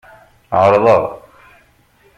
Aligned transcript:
Ɛeṛḍeɣ. 0.61 1.03